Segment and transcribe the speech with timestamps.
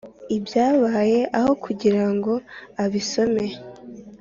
[0.37, 2.33] ibyabaye aho kugira ngo
[2.83, 3.45] abisome